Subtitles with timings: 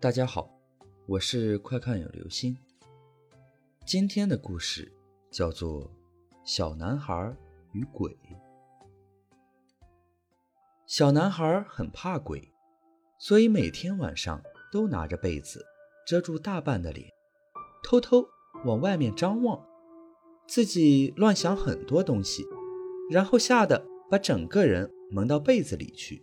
[0.00, 0.48] 大家好，
[1.06, 2.56] 我是快看有流星。
[3.84, 4.92] 今天的故事
[5.28, 5.86] 叫做
[6.44, 7.36] 《小男孩
[7.72, 8.12] 与鬼》。
[10.86, 12.48] 小男孩很怕鬼，
[13.18, 14.40] 所以每天晚上
[14.70, 15.66] 都拿着被子
[16.06, 17.10] 遮住大半的脸，
[17.82, 18.24] 偷偷
[18.66, 19.66] 往外面张望，
[20.46, 22.44] 自己乱想很多东西，
[23.10, 26.22] 然后吓得把整个人蒙到被子里去。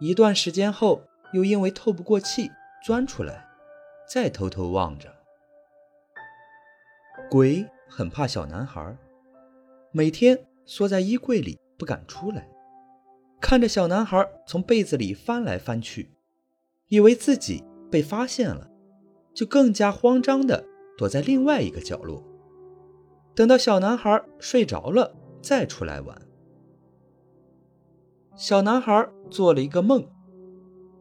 [0.00, 1.04] 一段时间后。
[1.32, 2.48] 又因为透不过气，
[2.86, 3.44] 钻出来，
[4.08, 5.12] 再偷偷望着。
[7.28, 8.96] 鬼很怕小男孩，
[9.90, 12.48] 每天缩在衣柜里不敢出来，
[13.40, 16.12] 看着小男孩从被子里翻来翻去，
[16.86, 18.70] 以为自己被发现了，
[19.34, 20.64] 就更加慌张地
[20.96, 22.22] 躲在另外一个角落，
[23.34, 26.22] 等到小男孩睡着了再出来玩。
[28.36, 30.08] 小男孩做了一个梦。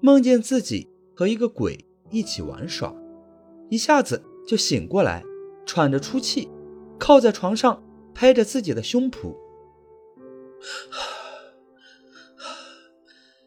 [0.02, 2.94] 梦见自己和一个鬼一起玩耍，
[3.70, 5.24] 一下子就醒过来，
[5.66, 6.50] 喘着粗气，
[7.00, 7.82] 靠在床上
[8.14, 9.36] 拍着自己的胸脯，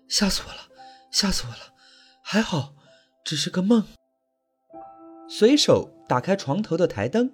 [0.09, 0.61] 吓死我了，
[1.11, 1.75] 吓死我了！
[2.23, 2.75] 还好，
[3.25, 3.85] 只是个梦。
[5.29, 7.33] 随手打开床头的台灯，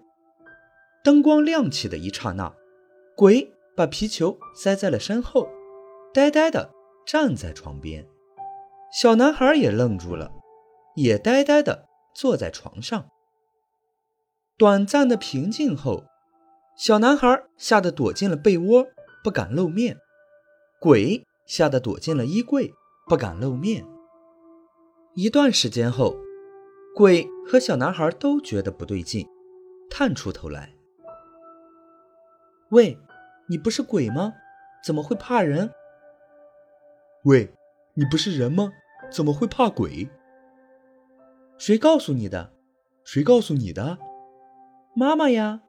[1.05, 2.53] 灯光亮起的一刹那，
[3.17, 5.49] 鬼把皮球塞在了身后，
[6.13, 6.71] 呆呆地
[7.07, 8.07] 站在床边。
[8.95, 10.31] 小男孩也愣住了，
[10.95, 13.09] 也呆呆地坐在床上。
[14.57, 16.05] 短暂的平静后，
[16.77, 18.87] 小男孩吓得躲进了被窝，
[19.25, 19.97] 不敢露面；
[20.81, 22.73] 鬼吓得躲进了衣柜，
[23.09, 23.85] 不敢露面。
[25.15, 26.15] 一段时间后，
[26.95, 29.27] 鬼和小男孩都觉得不对劲，
[29.91, 30.73] 探出头来
[32.71, 32.97] ：“喂，
[33.49, 34.35] 你不是鬼吗？
[34.87, 35.73] 怎么会怕人
[37.27, 37.53] ？”“喂，
[37.95, 38.71] 你不是人吗？”
[39.11, 40.09] 怎么会怕鬼？
[41.59, 42.53] 谁告诉你的？
[43.05, 43.99] 谁告诉你的？
[44.97, 45.63] 妈妈呀，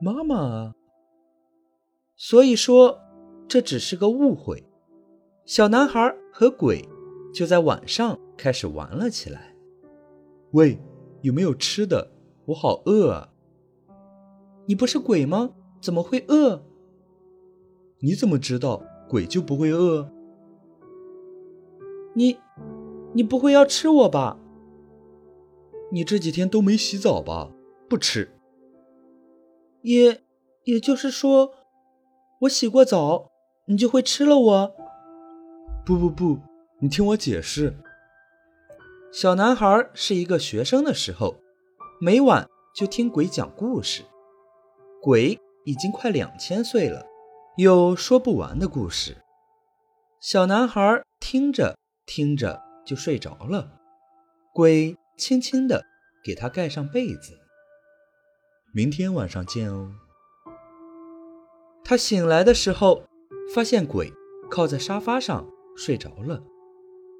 [0.00, 0.74] 妈妈。
[2.16, 2.98] 所以说，
[3.48, 4.64] 这只是个误会。
[5.44, 6.88] 小男孩和鬼
[7.32, 9.54] 就在晚上开始玩了起来。
[10.52, 10.78] 喂，
[11.22, 12.10] 有没有吃的？
[12.46, 13.28] 我好饿啊！
[14.66, 15.50] 你不是鬼吗？
[15.80, 16.62] 怎么会饿？
[17.98, 20.10] 你怎么知道鬼就不会饿？
[22.16, 22.38] 你，
[23.12, 24.38] 你不会要吃我吧？
[25.92, 27.50] 你这几天都没洗澡吧？
[27.90, 28.32] 不吃。
[29.82, 30.22] 也，
[30.64, 31.52] 也就是说，
[32.40, 33.30] 我洗过澡，
[33.66, 34.74] 你就会吃了我？
[35.84, 36.38] 不不不，
[36.80, 37.76] 你听我解释。
[39.12, 41.36] 小男孩是一个学生的时候，
[42.00, 44.02] 每晚就听鬼讲故事。
[45.02, 47.04] 鬼已经快两千岁了，
[47.58, 49.18] 有说不完的故事。
[50.18, 51.76] 小男孩听着。
[52.06, 53.80] 听着就睡着了，
[54.54, 55.84] 鬼轻轻地
[56.24, 57.38] 给他盖上被子。
[58.72, 59.92] 明天晚上见哦。
[61.84, 63.04] 他醒来的时候，
[63.54, 64.12] 发现鬼
[64.50, 65.46] 靠在沙发上
[65.76, 66.42] 睡着了。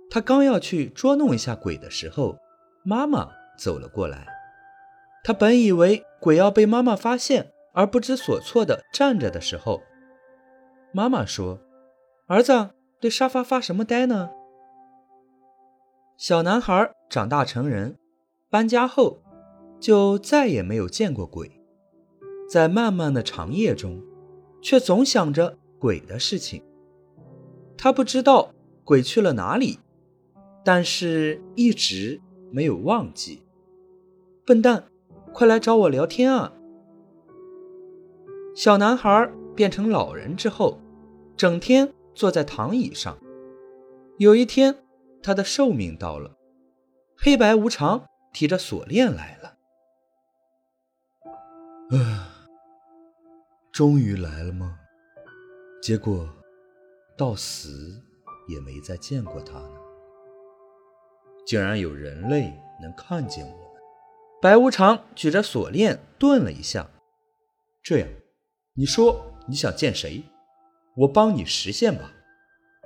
[0.08, 2.36] 他刚要去捉弄一下鬼的时候，
[2.84, 4.26] 妈妈走了过来。
[5.24, 9.82] 他本以为鬼要被妈妈发现而不知所措地站着的时候，
[10.92, 11.58] 妈妈说
[12.28, 12.70] ：“儿子，
[13.00, 14.30] 对沙发发什么呆呢？”
[16.16, 17.98] 小男孩长大成人，
[18.48, 19.18] 搬家后
[19.78, 21.60] 就再也没有见过鬼。
[22.48, 24.02] 在漫漫的长夜中，
[24.62, 26.62] 却总想着鬼的事情。
[27.76, 28.50] 他不知道
[28.82, 29.78] 鬼去了哪里，
[30.64, 33.42] 但是一直没有忘记。
[34.46, 34.84] 笨蛋，
[35.34, 36.54] 快来找我聊天啊！
[38.54, 40.80] 小男孩变成老人之后，
[41.36, 43.18] 整天坐在躺椅上。
[44.16, 44.76] 有一天。
[45.26, 46.36] 他的寿命到了，
[47.18, 49.56] 黑白无常提着锁链来了。
[51.90, 52.46] 啊，
[53.72, 54.78] 终于来了吗？
[55.82, 56.32] 结果
[57.18, 58.00] 到死
[58.46, 59.80] 也没再见过他呢。
[61.44, 63.60] 竟然有人类能看见我们！
[64.40, 66.88] 白无常举着锁链顿了一下。
[67.82, 68.08] 这样，
[68.74, 70.22] 你说你想见谁？
[70.98, 72.12] 我帮你实现吧，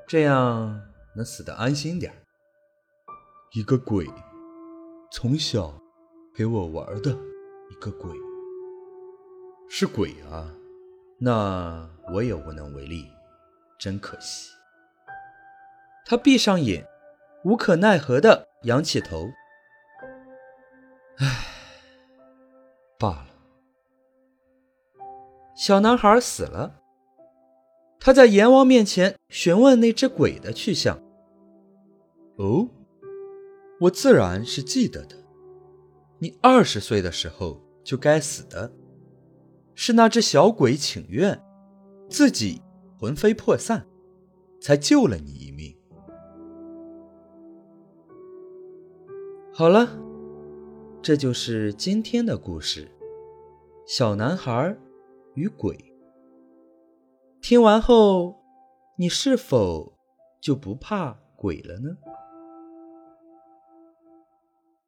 [0.09, 0.81] 这样
[1.15, 2.15] 能死得安心点。
[3.53, 4.07] 一个鬼，
[5.11, 5.75] 从小
[6.33, 7.11] 陪我玩的
[7.69, 8.09] 一个鬼，
[9.69, 10.55] 是鬼啊，
[11.19, 13.09] 那我也无能为力，
[13.77, 14.53] 真可惜。
[16.07, 16.87] 他闭上眼，
[17.43, 19.27] 无可奈何的仰起头，
[21.19, 21.27] 唉，
[23.01, 23.27] 罢了。
[25.57, 26.81] 小男孩死了，
[27.99, 31.03] 他在阎王面前询问那只鬼的去向。
[32.37, 32.69] 哦。
[33.81, 35.17] 我自然是记得的。
[36.19, 38.71] 你二十岁的时候就该死的，
[39.75, 41.43] 是那只小鬼请愿，
[42.11, 42.61] 自己
[42.99, 43.87] 魂飞魄散，
[44.61, 45.75] 才救了你一命。
[49.51, 49.99] 好了，
[51.01, 52.87] 这就是今天的故事：
[53.87, 54.77] 小男孩
[55.35, 55.75] 与鬼。
[57.41, 58.37] 听完后，
[58.99, 59.97] 你是否
[60.39, 61.97] 就不怕鬼了呢？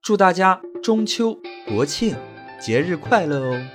[0.03, 2.17] 祝大家中秋、国庆
[2.61, 3.67] 节日快乐哦！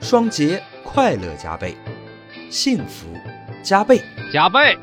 [0.00, 1.76] 双节快乐加倍，
[2.50, 3.06] 幸福
[3.62, 4.02] 加倍，
[4.32, 4.76] 加倍。